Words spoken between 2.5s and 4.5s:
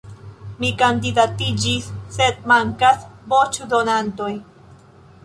mankas voĉdonantoj.